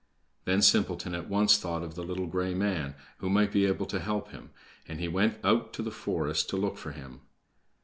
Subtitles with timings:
[0.45, 3.99] Then Simpleton at once thought of the little gray man, who might be able to
[3.99, 4.49] help him,
[4.87, 7.21] and he went out to the forest to look for him.